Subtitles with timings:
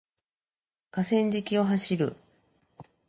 [0.89, 2.15] 河川敷を走る